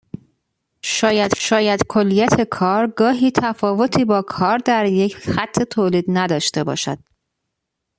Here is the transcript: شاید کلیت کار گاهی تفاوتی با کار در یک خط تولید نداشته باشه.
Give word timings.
شاید 1.43 1.83
کلیت 1.89 2.41
کار 2.41 2.87
گاهی 2.97 3.31
تفاوتی 3.31 4.05
با 4.05 4.21
کار 4.21 4.57
در 4.57 4.85
یک 4.85 5.15
خط 5.17 5.61
تولید 5.63 6.05
نداشته 6.07 6.63
باشه. 6.63 6.97